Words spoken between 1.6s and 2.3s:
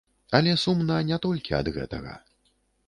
ад гэтага.